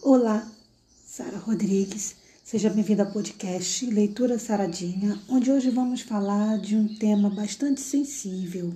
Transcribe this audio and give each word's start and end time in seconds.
Olá, 0.00 0.48
Sara 1.04 1.38
Rodrigues. 1.38 2.14
Seja 2.44 2.70
bem-vinda 2.70 3.02
ao 3.02 3.10
podcast 3.10 3.84
Leitura 3.84 4.38
Saradinha, 4.38 5.20
onde 5.28 5.50
hoje 5.50 5.70
vamos 5.70 6.02
falar 6.02 6.56
de 6.60 6.76
um 6.76 6.86
tema 6.96 7.28
bastante 7.28 7.80
sensível, 7.80 8.72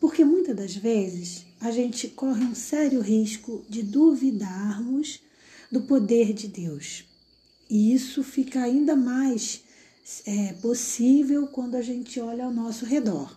porque 0.00 0.24
muitas 0.24 0.54
das 0.54 0.76
vezes 0.76 1.44
a 1.60 1.72
gente 1.72 2.06
corre 2.06 2.44
um 2.44 2.54
sério 2.54 3.00
risco 3.00 3.64
de 3.68 3.82
duvidarmos 3.82 5.20
do 5.72 5.82
poder 5.82 6.32
de 6.32 6.46
Deus. 6.46 7.04
E 7.68 7.92
isso 7.92 8.22
fica 8.22 8.62
ainda 8.62 8.94
mais 8.94 9.62
é, 10.24 10.52
possível 10.54 11.48
quando 11.48 11.74
a 11.74 11.82
gente 11.82 12.20
olha 12.20 12.44
ao 12.44 12.54
nosso 12.54 12.86
redor. 12.86 13.36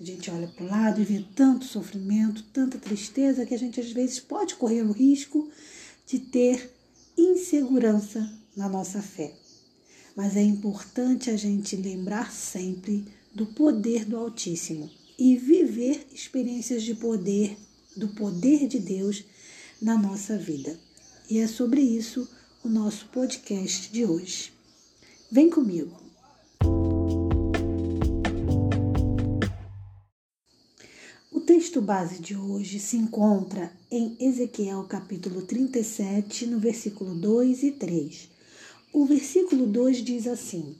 A 0.00 0.04
gente 0.04 0.28
olha 0.32 0.48
para 0.48 0.64
o 0.64 0.68
lado 0.68 1.00
e 1.00 1.04
vê 1.04 1.24
tanto 1.36 1.64
sofrimento, 1.64 2.42
tanta 2.52 2.76
tristeza, 2.76 3.46
que 3.46 3.54
a 3.54 3.58
gente 3.58 3.78
às 3.78 3.92
vezes 3.92 4.18
pode 4.18 4.56
correr 4.56 4.82
o 4.82 4.90
risco 4.90 5.48
de 5.48 5.73
ter 6.18 6.70
insegurança 7.16 8.30
na 8.56 8.68
nossa 8.68 9.00
fé. 9.00 9.34
Mas 10.16 10.36
é 10.36 10.42
importante 10.42 11.30
a 11.30 11.36
gente 11.36 11.76
lembrar 11.76 12.32
sempre 12.32 13.04
do 13.34 13.46
poder 13.46 14.04
do 14.04 14.16
Altíssimo 14.16 14.90
e 15.18 15.36
viver 15.36 16.06
experiências 16.12 16.82
de 16.82 16.94
poder, 16.94 17.56
do 17.96 18.08
poder 18.08 18.68
de 18.68 18.78
Deus 18.78 19.24
na 19.80 19.98
nossa 19.98 20.38
vida. 20.38 20.78
E 21.28 21.38
é 21.38 21.46
sobre 21.46 21.80
isso 21.80 22.28
o 22.62 22.68
nosso 22.68 23.06
podcast 23.08 23.90
de 23.90 24.04
hoje. 24.04 24.52
Vem 25.30 25.50
comigo. 25.50 26.03
Texto 31.74 31.82
base 31.82 32.20
de 32.20 32.36
hoje 32.36 32.78
se 32.78 32.96
encontra 32.96 33.72
em 33.90 34.16
Ezequiel 34.20 34.84
capítulo 34.84 35.42
37, 35.42 36.46
no 36.46 36.60
versículo 36.60 37.16
2 37.16 37.64
e 37.64 37.72
3. 37.72 38.28
O 38.92 39.04
versículo 39.04 39.66
2 39.66 40.04
diz 40.04 40.28
assim: 40.28 40.76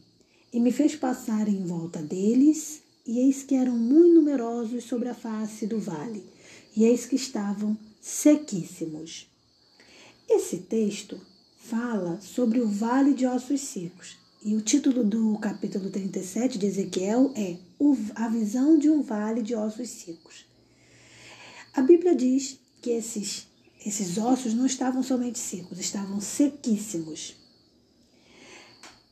E 0.53 0.61
me 0.61 0.71
fez 0.71 0.95
passar 0.95 1.49
em 1.49 1.65
volta 1.65 2.01
deles, 2.01 2.81
e 3.05 3.19
eis 3.19 3.43
que 3.43 3.57
eram 3.57 3.77
muito 3.77 4.15
numerosos 4.15 4.85
sobre 4.85 5.09
a 5.09 5.15
face 5.15 5.67
do 5.67 5.81
vale, 5.81 6.25
e 6.77 6.85
eis 6.85 7.07
que 7.07 7.17
estavam 7.17 7.77
sequíssimos. 8.01 9.29
Esse 10.29 10.59
texto 10.59 11.21
fala 11.59 12.21
sobre 12.21 12.61
o 12.61 12.69
vale 12.69 13.15
de 13.15 13.27
ossos 13.27 13.63
secos, 13.63 14.17
e 14.45 14.55
o 14.55 14.61
título 14.61 15.03
do 15.03 15.37
capítulo 15.39 15.91
37 15.91 16.57
de 16.57 16.67
Ezequiel 16.67 17.33
é 17.35 17.57
A 18.15 18.29
visão 18.29 18.79
de 18.79 18.89
um 18.89 19.03
vale 19.03 19.43
de 19.43 19.57
ossos 19.57 19.89
secos. 19.89 20.54
A 21.77 21.83
Bíblia 21.83 22.15
diz 22.15 22.61
que 22.81 22.91
esses, 22.91 23.49
esses 23.85 24.17
ossos 24.17 24.55
não 24.55 24.65
estavam 24.65 25.03
somente 25.03 25.41
secos, 25.41 25.81
estavam 25.81 26.21
sequíssimos. 26.21 27.35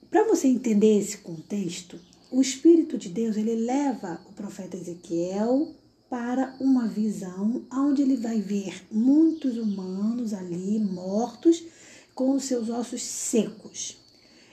Para 0.09 0.29
você 0.29 0.47
entender 0.47 1.01
esse 1.01 1.19
contexto, 1.19 1.99
o 2.31 2.41
Espírito 2.41 2.97
de 2.97 3.09
Deus 3.09 3.37
ele 3.37 3.57
leva 3.57 4.25
o 4.29 4.33
profeta 4.33 4.77
Ezequiel 4.77 5.75
para 6.09 6.57
uma 6.61 6.87
visão 6.87 7.65
onde 7.73 8.03
ele 8.03 8.17
vai 8.17 8.41
ver 8.41 8.87
muitos 8.93 9.57
humanos 9.57 10.33
ali 10.33 10.79
mortos 10.79 11.65
com 12.15 12.31
os 12.31 12.45
seus 12.45 12.69
ossos 12.69 13.03
secos. 13.03 13.97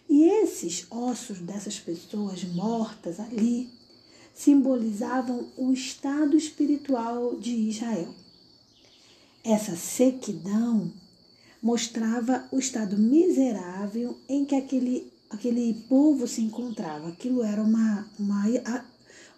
E 0.09 0.23
esses 0.23 0.87
ossos 0.89 1.39
dessas 1.41 1.79
pessoas 1.79 2.43
mortas 2.43 3.19
ali 3.19 3.69
simbolizavam 4.39 5.49
o 5.57 5.73
estado 5.73 6.37
espiritual 6.37 7.35
de 7.35 7.51
Israel. 7.51 8.15
Essa 9.43 9.75
sequidão 9.75 10.93
mostrava 11.61 12.47
o 12.49 12.57
estado 12.57 12.97
miserável 12.97 14.17
em 14.29 14.45
que 14.45 14.55
aquele, 14.55 15.11
aquele 15.29 15.73
povo 15.89 16.25
se 16.25 16.39
encontrava. 16.39 17.09
Aquilo 17.09 17.43
era 17.43 17.61
uma, 17.61 18.09
uma, 18.17 18.85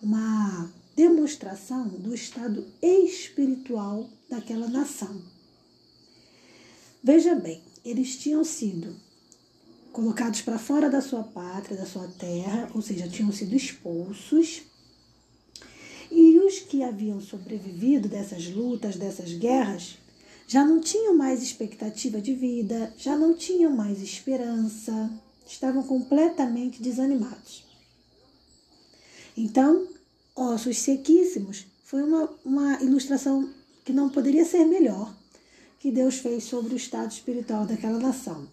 uma 0.03 0.69
demonstração 0.95 1.87
do 1.87 2.13
estado 2.13 2.63
espiritual 2.79 4.07
daquela 4.29 4.67
nação. 4.67 5.19
Veja 7.03 7.33
bem, 7.33 7.59
eles 7.83 8.17
tinham 8.17 8.43
sido 8.43 8.95
colocados 9.91 10.43
para 10.43 10.59
fora 10.59 10.91
da 10.91 11.01
sua 11.01 11.23
pátria, 11.23 11.75
da 11.75 11.87
sua 11.87 12.07
terra, 12.07 12.69
ou 12.75 12.83
seja, 12.83 13.09
tinham 13.09 13.31
sido 13.31 13.55
expulsos 13.55 14.61
os 14.61 14.70
que 16.81 16.83
haviam 16.83 17.21
sobrevivido 17.21 18.09
dessas 18.09 18.47
lutas, 18.47 18.95
dessas 18.95 19.33
guerras, 19.33 19.99
já 20.47 20.65
não 20.65 20.81
tinham 20.81 21.15
mais 21.15 21.43
expectativa 21.43 22.19
de 22.19 22.33
vida, 22.33 22.91
já 22.97 23.15
não 23.15 23.35
tinham 23.35 23.71
mais 23.71 24.01
esperança, 24.01 25.11
estavam 25.45 25.83
completamente 25.83 26.81
desanimados. 26.81 27.63
Então, 29.37 29.87
ossos 30.35 30.79
sequíssimos 30.79 31.67
foi 31.83 32.01
uma, 32.01 32.27
uma 32.43 32.81
ilustração 32.81 33.47
que 33.85 33.93
não 33.93 34.09
poderia 34.09 34.43
ser 34.43 34.65
melhor 34.65 35.15
que 35.79 35.91
Deus 35.91 36.15
fez 36.15 36.45
sobre 36.45 36.73
o 36.73 36.77
estado 36.77 37.11
espiritual 37.11 37.67
daquela 37.67 37.99
nação. 37.99 38.47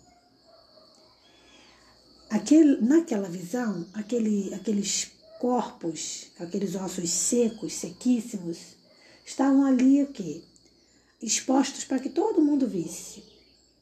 Aquele, 2.28 2.78
naquela 2.83 3.28
visão, 3.31 3.87
aquele, 3.95 4.53
aqueles 4.53 5.18
corpos, 5.38 6.26
aqueles 6.38 6.75
ossos 6.75 7.10
secos, 7.10 7.72
sequíssimos, 7.75 8.76
estavam 9.25 9.65
ali 9.65 10.03
o 10.03 10.09
quê? 10.09 10.43
Expostos 11.21 11.84
para 11.84 11.99
que 11.99 12.09
todo 12.09 12.43
mundo 12.43 12.66
visse. 12.66 13.25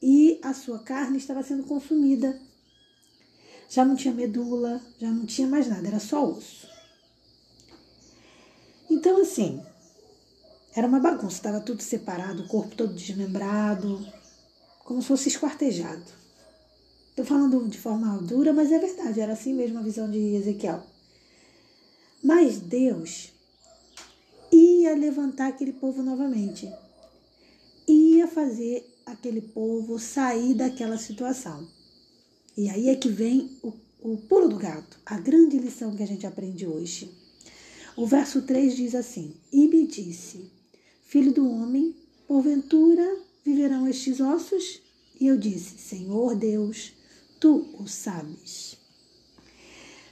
E 0.01 0.39
a 0.43 0.53
sua 0.53 0.79
carne 0.79 1.17
estava 1.17 1.43
sendo 1.43 1.63
consumida. 1.63 2.39
Já 3.69 3.83
não 3.83 3.95
tinha 3.95 4.13
medula, 4.13 4.81
já 4.99 5.09
não 5.09 5.25
tinha 5.25 5.47
mais 5.47 5.67
nada, 5.67 5.87
era 5.87 5.99
só 5.99 6.25
osso. 6.25 6.67
Então, 8.89 9.21
assim, 9.21 9.61
era 10.75 10.87
uma 10.87 10.99
bagunça, 10.99 11.35
estava 11.35 11.59
tudo 11.59 11.81
separado, 11.81 12.43
o 12.43 12.47
corpo 12.47 12.75
todo 12.75 12.93
desmembrado, 12.93 14.07
como 14.85 15.01
se 15.01 15.07
fosse 15.07 15.27
esquartejado. 15.29 16.05
Estou 17.09 17.25
falando 17.25 17.67
de 17.67 17.79
forma 17.79 18.15
dura, 18.19 18.53
mas 18.53 18.71
é 18.71 18.79
verdade, 18.79 19.19
era 19.19 19.33
assim 19.33 19.53
mesmo 19.53 19.79
a 19.79 19.81
visão 19.81 20.09
de 20.09 20.35
Ezequiel. 20.35 20.83
Mas 22.23 22.59
Deus 22.59 23.31
ia 24.51 24.95
levantar 24.95 25.47
aquele 25.47 25.73
povo 25.73 26.01
novamente, 26.01 26.71
ia 27.87 28.27
fazer 28.27 28.85
aquele 29.05 29.41
povo 29.41 29.99
sair 29.99 30.53
daquela 30.53 30.97
situação. 30.97 31.67
E 32.57 32.69
aí 32.69 32.89
é 32.89 32.95
que 32.95 33.09
vem 33.09 33.57
o, 33.61 33.71
o 34.01 34.17
pulo 34.17 34.49
do 34.49 34.57
gato, 34.57 34.99
a 35.05 35.17
grande 35.17 35.57
lição 35.57 35.95
que 35.95 36.03
a 36.03 36.07
gente 36.07 36.25
aprende 36.25 36.65
hoje. 36.65 37.11
O 37.95 38.05
verso 38.05 38.41
3 38.41 38.75
diz 38.75 38.95
assim: 38.95 39.35
E 39.51 39.67
me 39.67 39.85
disse, 39.87 40.51
filho 41.03 41.31
do 41.31 41.49
homem, 41.49 41.95
porventura 42.27 43.19
viverão 43.45 43.87
estes 43.87 44.19
ossos? 44.19 44.81
E 45.19 45.27
eu 45.27 45.37
disse: 45.37 45.77
Senhor 45.77 46.35
Deus, 46.35 46.93
tu 47.39 47.75
o 47.79 47.87
sabes. 47.87 48.77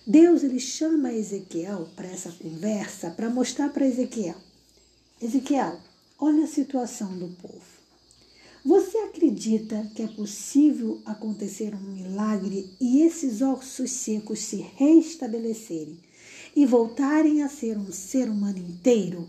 Deus 0.07 0.43
ele 0.43 0.59
chama 0.59 1.11
Ezequiel 1.11 1.87
para 1.95 2.07
essa 2.07 2.31
conversa 2.31 3.09
para 3.09 3.27
mostrar 3.27 3.69
para 3.69 3.87
Ezequiel: 3.87 4.35
Ezequiel, 5.19 5.79
olha 6.19 6.43
a 6.43 6.47
situação 6.47 7.17
do 7.17 7.29
povo. 7.41 7.75
Você 8.63 8.99
acredita 8.99 9.89
que 9.95 10.03
é 10.03 10.07
possível 10.07 11.01
acontecer 11.05 11.73
um 11.73 11.91
milagre 11.91 12.69
e 12.79 13.01
esses 13.01 13.41
ossos 13.41 13.89
secos 13.89 14.39
se 14.39 14.57
restabelecerem 14.57 15.97
e 16.55 16.67
voltarem 16.67 17.41
a 17.41 17.49
ser 17.49 17.75
um 17.75 17.91
ser 17.91 18.29
humano 18.29 18.59
inteiro? 18.59 19.27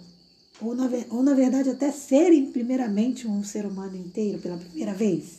Ou 0.61 0.75
na, 0.75 0.91
ou 1.09 1.23
na 1.23 1.33
verdade 1.33 1.71
até 1.71 1.91
serem 1.91 2.51
primeiramente 2.51 3.27
um 3.27 3.43
ser 3.43 3.65
humano 3.65 3.97
inteiro 3.97 4.41
pela 4.41 4.59
primeira 4.59 4.93
vez? 4.93 5.39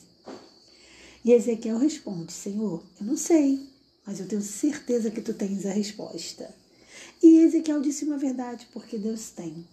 E 1.23 1.31
Ezequiel 1.31 1.77
responde: 1.77 2.33
Senhor, 2.33 2.81
eu 2.99 3.05
não 3.05 3.17
sei 3.17 3.76
mas 4.07 4.21
eu 4.21 4.25
tenho 4.25 4.41
certeza 4.41 5.11
que 5.11 5.19
tu 5.19 5.33
tens 5.33 5.65
a 5.65 5.71
resposta. 5.71 6.49
E 7.21 7.39
Ezequiel 7.39 7.81
disse 7.81 8.05
uma 8.05 8.17
verdade, 8.17 8.65
porque 8.71 8.97
Deus 8.97 9.31
tem. 9.31 9.67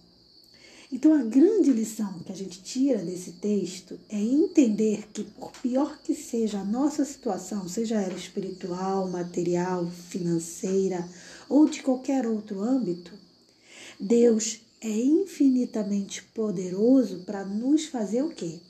Então, 0.92 1.14
a 1.14 1.22
grande 1.22 1.72
lição 1.72 2.20
que 2.20 2.32
a 2.32 2.36
gente 2.36 2.62
tira 2.62 2.98
desse 2.98 3.32
texto 3.32 3.98
é 4.08 4.20
entender 4.20 5.08
que, 5.12 5.25
por 5.25 5.52
pior 5.52 5.98
que 6.02 6.14
seja 6.14 6.58
a 6.58 6.64
nossa 6.64 7.04
situação, 7.04 7.69
seja 7.69 8.00
ela 8.00 8.14
espiritual, 8.14 9.08
material, 9.08 9.88
financeira 9.90 11.08
ou 11.48 11.69
de 11.69 11.82
qualquer 11.82 12.26
outro 12.26 12.60
âmbito, 12.60 13.12
Deus 13.98 14.60
é 14.81 14.90
infinitamente 14.90 16.22
poderoso 16.34 17.20
para 17.25 17.44
nos 17.44 17.86
fazer 17.86 18.22
o 18.22 18.31
quê? 18.31 18.60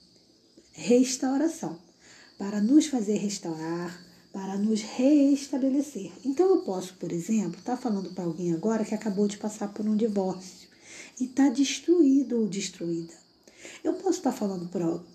Restauração. 0.72 1.78
Para 2.38 2.60
nos 2.60 2.86
fazer 2.86 3.16
restaurar, 3.16 4.00
para 4.34 4.58
nos 4.58 4.82
reestabelecer. 4.82 6.10
Então 6.24 6.50
eu 6.50 6.62
posso, 6.62 6.94
por 6.94 7.12
exemplo, 7.12 7.60
estar 7.60 7.76
tá 7.76 7.80
falando 7.80 8.10
para 8.10 8.24
alguém 8.24 8.52
agora 8.52 8.84
que 8.84 8.92
acabou 8.92 9.28
de 9.28 9.38
passar 9.38 9.72
por 9.72 9.86
um 9.86 9.96
divórcio 9.96 10.68
e 11.20 11.26
está 11.26 11.48
destruído 11.48 12.40
ou 12.40 12.48
destruída. 12.48 13.14
Eu 13.84 13.94
posso 13.94 14.18
estar 14.18 14.32
falando 14.32 14.68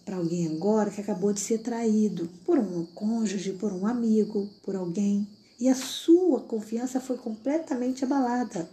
para 0.06 0.16
alguém 0.16 0.48
agora 0.48 0.90
que 0.90 1.02
acabou 1.02 1.34
de 1.34 1.42
ser 1.42 1.58
traído 1.58 2.30
por 2.46 2.58
um 2.58 2.86
cônjuge, 2.86 3.52
por 3.52 3.74
um 3.74 3.86
amigo, 3.86 4.50
por 4.64 4.78
alguém, 4.78 5.28
e 5.60 5.68
a 5.68 5.76
sua 5.76 6.40
confiança 6.40 7.02
foi 7.02 7.18
completamente 7.18 8.06
abalada. 8.06 8.70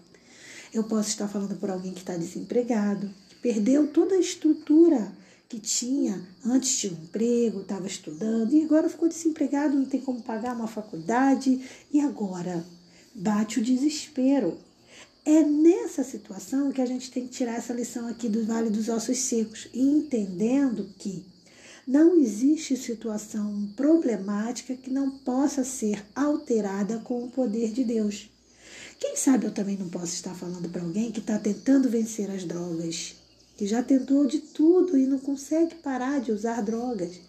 Eu 0.73 0.85
posso 0.85 1.09
estar 1.09 1.27
falando 1.27 1.57
por 1.57 1.71
alguém 1.71 1.93
que 1.93 2.01
está 2.01 2.17
desempregado, 2.17 3.11
que 3.29 3.35
perdeu 3.35 3.89
toda 3.89 4.15
a 4.15 4.21
estrutura 4.21 5.13
que 5.49 5.61
tinha 5.61 6.27
antes 6.45 6.79
de 6.79 6.89
um 6.89 6.93
emprego, 6.93 7.61
estava 7.61 7.87
estudando 7.87 8.53
e 8.53 8.65
agora 8.65 8.89
ficou 8.89 9.09
desempregado, 9.09 9.77
não 9.77 9.87
tem 9.87 10.01
como 10.01 10.23
pagar 10.23 10.55
uma 10.55 10.67
faculdade 10.67 11.61
e 11.93 12.01
agora 12.01 12.65
bate 13.15 13.61
o 13.61 13.63
desespero. 13.63 14.59
É 15.25 15.43
nessa 15.43 16.05
situação 16.05 16.71
que 16.71 16.81
a 16.81 16.87
gente 16.87 17.11
tem 17.11 17.25
que 17.27 17.33
tirar 17.33 17.57
essa 17.57 17.73
lição 17.73 18.07
aqui 18.07 18.29
do 18.29 18.45
Vale 18.45 18.71
dos 18.71 18.89
Ossos 18.89 19.19
Secos, 19.19 19.69
entendendo 19.75 20.89
que 20.99 21.25
não 21.87 22.17
existe 22.17 22.77
situação 22.77 23.73
problemática 23.77 24.75
que 24.75 24.91
não 24.91 25.11
possa 25.19 25.65
ser 25.65 26.05
alterada 26.15 26.99
com 26.99 27.25
o 27.25 27.31
poder 27.31 27.73
de 27.73 27.85
Deus. 27.85 28.31
Quem 28.99 29.17
sabe 29.17 29.47
eu 29.47 29.53
também 29.53 29.77
não 29.77 29.89
posso 29.89 30.15
estar 30.15 30.35
falando 30.35 30.69
para 30.69 30.83
alguém 30.83 31.13
que 31.13 31.21
está 31.21 31.39
tentando 31.39 31.89
vencer 31.89 32.31
as 32.31 32.45
drogas, 32.45 33.15
que 33.57 33.67
já 33.67 33.83
tentou 33.83 34.27
de 34.27 34.39
tudo 34.39 34.99
e 34.99 35.07
não 35.07 35.19
consegue 35.19 35.77
parar 35.77 36.21
de 36.21 36.33
usar 36.33 36.61
drogas. 36.61 37.21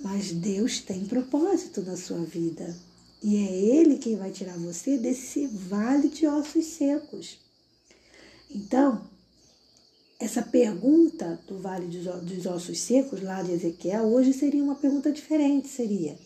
Mas 0.00 0.32
Deus 0.32 0.80
tem 0.80 1.04
propósito 1.04 1.82
na 1.82 1.96
sua 1.96 2.24
vida. 2.24 2.74
E 3.22 3.36
é 3.36 3.52
Ele 3.52 3.98
quem 3.98 4.16
vai 4.16 4.30
tirar 4.30 4.56
você 4.56 4.96
desse 4.96 5.46
vale 5.46 6.08
de 6.08 6.26
ossos 6.26 6.64
secos. 6.64 7.38
Então, 8.50 9.02
essa 10.18 10.42
pergunta 10.42 11.38
do 11.46 11.58
vale 11.58 11.86
dos 11.86 12.46
ossos 12.46 12.80
secos, 12.80 13.22
lá 13.22 13.42
de 13.42 13.52
Ezequiel, 13.52 14.04
hoje 14.06 14.32
seria 14.32 14.62
uma 14.62 14.76
pergunta 14.76 15.12
diferente, 15.12 15.68
seria... 15.68 16.18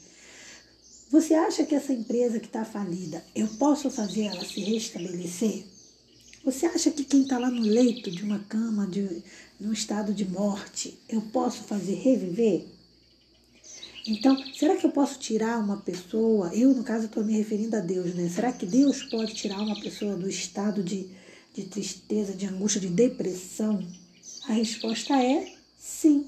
Você 1.10 1.34
acha 1.34 1.66
que 1.66 1.74
essa 1.74 1.92
empresa 1.92 2.40
que 2.40 2.46
está 2.46 2.64
falida, 2.64 3.22
eu 3.34 3.46
posso 3.58 3.90
fazer 3.90 4.22
ela 4.22 4.42
se 4.46 4.60
restabelecer? 4.60 5.66
Você 6.44 6.66
acha 6.66 6.90
que 6.90 7.04
quem 7.04 7.22
está 7.22 7.38
lá 7.38 7.48
no 7.48 7.62
leito 7.62 8.10
de 8.10 8.24
uma 8.24 8.40
cama, 8.40 8.84
de, 8.86 9.22
num 9.60 9.72
estado 9.72 10.12
de 10.12 10.24
morte, 10.24 10.98
eu 11.08 11.22
posso 11.22 11.62
fazer 11.62 11.94
reviver? 11.94 12.64
Então, 14.04 14.36
será 14.52 14.76
que 14.76 14.84
eu 14.84 14.90
posso 14.90 15.20
tirar 15.20 15.60
uma 15.60 15.76
pessoa? 15.76 16.52
Eu, 16.52 16.74
no 16.74 16.82
caso, 16.82 17.06
estou 17.06 17.24
me 17.24 17.36
referindo 17.36 17.76
a 17.76 17.80
Deus, 17.80 18.12
né? 18.14 18.28
Será 18.28 18.52
que 18.52 18.66
Deus 18.66 19.04
pode 19.04 19.34
tirar 19.34 19.60
uma 19.60 19.80
pessoa 19.80 20.16
do 20.16 20.28
estado 20.28 20.82
de, 20.82 21.06
de 21.54 21.62
tristeza, 21.62 22.32
de 22.32 22.46
angústia, 22.46 22.80
de 22.80 22.88
depressão? 22.88 23.86
A 24.48 24.54
resposta 24.54 25.14
é 25.22 25.54
sim. 25.78 26.26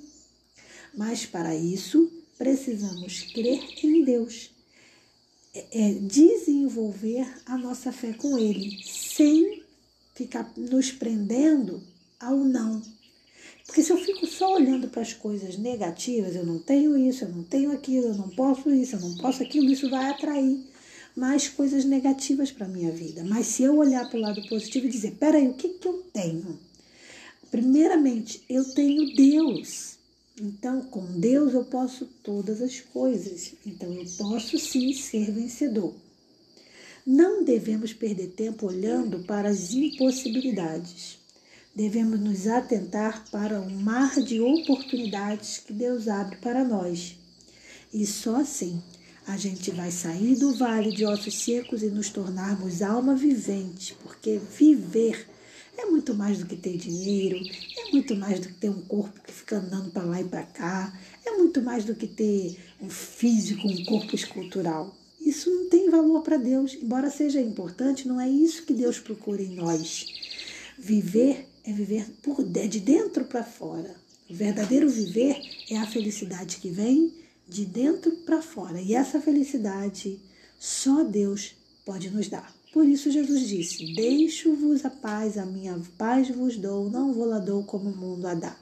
Mas 0.97 1.27
para 1.27 1.57
isso, 1.57 2.09
precisamos 2.39 3.23
crer 3.33 3.61
em 3.83 4.05
Deus. 4.05 4.51
É, 5.53 5.89
é 5.89 5.95
desenvolver 5.95 7.27
a 7.47 7.59
nossa 7.59 7.91
fé 7.91 8.13
com 8.13 8.39
Ele, 8.39 8.81
sem 8.85 9.64
ficar 10.15 10.53
nos 10.57 10.93
prendendo 10.93 11.83
ao 12.21 12.37
não. 12.37 12.83
Porque 13.67 13.83
se 13.83 13.93
eu 13.93 13.99
fico 13.99 14.27
só 14.27 14.55
olhando 14.55 14.89
para 14.89 15.03
as 15.03 15.15
coisas 15.15 15.57
negativas, 15.57 16.37
eu 16.37 16.45
não 16.45 16.59
tenho 16.59 16.97
isso, 16.97 17.25
eu 17.25 17.31
não 17.31 17.43
tenho 17.43 17.73
aquilo, 17.73 18.09
eu 18.09 18.15
não 18.15 18.29
posso 18.29 18.71
isso, 18.71 18.97
eu 18.97 19.01
não 19.01 19.17
posso 19.17 19.43
aquilo, 19.43 19.71
isso 19.71 19.89
vai 19.89 20.11
atrair 20.11 20.63
mais 21.17 21.49
coisas 21.49 21.85
negativas 21.85 22.51
para 22.51 22.67
a 22.67 22.69
minha 22.69 22.91
vida. 22.91 23.25
Mas 23.25 23.47
se 23.47 23.63
eu 23.63 23.77
olhar 23.77 24.09
para 24.09 24.19
o 24.19 24.23
lado 24.23 24.47
positivo 24.49 24.87
e 24.87 24.91
dizer, 24.91 25.13
peraí, 25.13 25.49
o 25.49 25.55
que, 25.55 25.69
que 25.69 25.89
eu 25.89 26.05
tenho? 26.13 26.59
Primeiramente, 27.51 28.43
eu 28.49 28.65
tenho 28.75 29.15
Deus. 29.15 29.97
Então, 30.41 30.83
com 30.83 31.05
Deus 31.21 31.55
eu 31.55 31.65
posso 31.65 32.07
todas 32.23 32.61
as 32.61 32.81
coisas. 32.81 33.55
Então, 33.65 33.93
eu 33.93 34.05
posso 34.19 34.59
sim 34.59 34.93
ser 34.93 35.31
vencedor. 35.31 35.95
Não 37.07 37.45
devemos 37.45 37.93
perder 37.93 38.29
tempo 38.29 38.67
olhando 38.67 39.21
para 39.21 39.49
as 39.49 39.73
impossibilidades 39.73 41.19
devemos 41.75 42.21
nos 42.21 42.47
atentar 42.47 43.25
para 43.31 43.61
o 43.61 43.69
mar 43.69 44.21
de 44.23 44.41
oportunidades 44.41 45.59
que 45.59 45.73
Deus 45.73 46.07
abre 46.07 46.37
para 46.37 46.65
nós. 46.65 47.17
E 47.93 48.07
só 48.07 48.37
assim 48.37 48.81
a 49.27 49.37
gente 49.37 49.71
vai 49.71 49.91
sair 49.91 50.37
do 50.37 50.55
vale 50.55 50.93
de 50.93 51.05
ossos 51.05 51.43
secos 51.43 51.83
e 51.83 51.87
nos 51.87 52.11
tornarmos 52.11 52.83
alma 52.83 53.17
vivente, 53.17 53.97
porque 54.03 54.39
viver 54.57 55.27
é 55.77 55.87
muito 55.87 56.15
mais 56.15 56.39
do 56.39 56.47
que 56.47 56.57
ter 56.57 56.77
dinheiro, 56.77 57.39
é 57.79 57.91
muito 57.91 58.15
mais 58.15 58.39
do 58.39 58.49
que 58.49 58.55
ter 58.55 58.69
um 58.69 58.83
corpo 58.83 59.21
que 59.23 59.33
fica 59.33 59.57
andando 59.57 59.91
para 59.91 60.05
lá 60.05 60.21
e 60.21 60.25
para 60.25 60.43
cá, 60.45 60.97
é 61.25 61.33
muito 61.33 61.61
mais 61.63 61.85
do 61.85 61.95
que 61.95 62.07
ter 62.07 62.57
um 62.81 62.91
físico, 62.91 63.67
um 63.67 63.85
corpo 63.85 64.15
escultural. 64.15 64.95
Isso 65.25 65.51
não 65.51 65.69
tem 65.71 65.89
valor 65.89 66.23
para 66.23 66.37
Deus, 66.37 66.77
embora 66.81 67.11
seja 67.11 67.41
importante, 67.41 68.07
não 68.07 68.21
é 68.21 68.29
isso 68.29 68.65
que 68.65 68.75
Deus 68.75 68.99
procura 68.99 69.43
em 69.43 69.55
nós. 69.55 70.07
Viver 70.79 71.49
é 71.65 71.73
viver 71.73 72.07
por 72.23 72.45
de 72.45 72.79
dentro 72.79 73.25
para 73.25 73.43
fora. 73.43 73.97
O 74.29 74.35
verdadeiro 74.35 74.89
viver 74.89 75.41
é 75.71 75.79
a 75.79 75.87
felicidade 75.87 76.59
que 76.59 76.69
vem 76.69 77.13
de 77.49 77.65
dentro 77.65 78.11
para 78.27 78.43
fora. 78.43 78.81
E 78.81 78.95
essa 78.95 79.21
felicidade 79.21 80.21
só 80.59 81.03
Deus 81.03 81.55
pode 81.85 82.11
nos 82.11 82.29
dar. 82.29 82.55
Por 82.73 82.87
isso 82.87 83.11
Jesus 83.11 83.49
disse: 83.49 83.95
Deixo-vos 83.95 84.85
a 84.85 84.91
paz, 84.91 85.39
a 85.39 85.47
minha 85.47 85.81
paz 85.97 86.29
vos 86.29 86.57
dou, 86.57 86.91
não 86.91 87.15
vou 87.15 87.27
lá 87.27 87.39
dou 87.39 87.65
como 87.65 87.89
o 87.89 87.97
mundo 87.97 88.27
a 88.27 88.35
dá. 88.35 88.57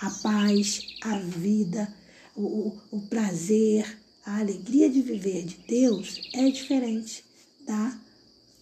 A 0.00 0.10
paz, 0.10 0.80
a 1.00 1.18
vida, 1.18 1.92
o, 2.34 2.42
o, 2.42 2.80
o 2.90 3.00
prazer, 3.02 3.98
a 4.26 4.40
alegria 4.40 4.90
de 4.90 5.00
viver 5.00 5.44
de 5.44 5.56
Deus 5.68 6.20
é 6.34 6.50
diferente 6.50 7.24
da 7.64 7.96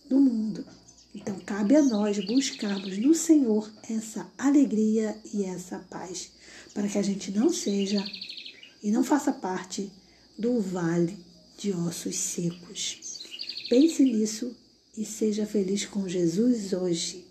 do 0.09 0.21
mundo. 0.21 0.65
Então, 1.15 1.39
cabe 1.41 1.75
a 1.75 1.83
nós 1.83 2.23
buscarmos 2.27 2.99
no 2.99 3.15
Senhor 3.15 3.73
essa 3.89 4.31
alegria 4.37 5.17
e 5.33 5.45
essa 5.45 5.79
paz, 5.79 6.31
para 6.75 6.87
que 6.87 6.99
a 6.99 7.03
gente 7.03 7.31
não 7.31 7.51
seja 7.51 8.05
e 8.83 8.91
não 8.91 9.03
faça 9.03 9.33
parte 9.33 9.91
do 10.39 10.61
vale 10.61 11.17
de 11.57 11.73
ossos 11.73 12.17
secos. 12.17 13.23
Pense 13.71 14.05
nisso 14.05 14.55
e 14.97 15.05
seja 15.05 15.47
feliz 15.47 15.87
com 15.87 16.07
Jesus 16.07 16.75
hoje. 16.75 17.25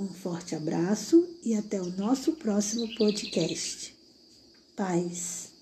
Um 0.00 0.08
forte 0.08 0.54
abraço 0.54 1.28
e 1.44 1.54
até 1.54 1.80
o 1.80 1.90
nosso 1.90 2.32
próximo 2.32 2.94
podcast. 2.96 3.94
Paz. 4.74 5.53